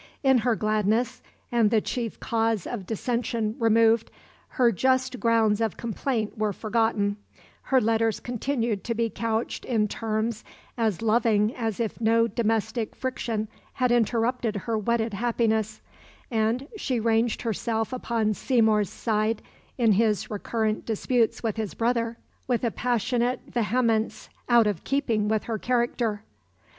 [0.23, 1.21] In her gladness,
[1.51, 4.09] and the chief cause of dissension removed,
[4.57, 7.17] her just grounds of complaint were forgotten;
[7.69, 10.43] her letters continued to be couched in terms
[10.75, 15.81] as loving as if no domestic friction had interrupted her wedded happiness,
[16.31, 19.43] and she ranged herself upon Seymour's side
[19.77, 25.43] in his recurrent disputes with his brother with a passionate vehemence out of keeping with
[25.43, 26.23] her character.